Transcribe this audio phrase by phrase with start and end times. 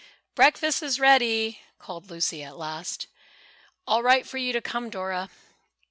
[0.33, 3.05] "Breakfast is ready," called Lucy at last.
[3.85, 5.29] "All right for you to come, Dora."